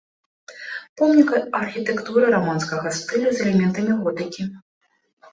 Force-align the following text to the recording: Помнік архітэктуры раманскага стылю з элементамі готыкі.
Помнік 1.01 1.29
архітэктуры 1.63 2.23
раманскага 2.35 2.93
стылю 3.01 3.29
з 3.35 3.43
элементамі 3.43 3.93
готыкі. 4.07 4.47